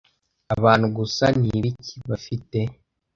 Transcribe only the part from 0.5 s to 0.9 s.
Abantu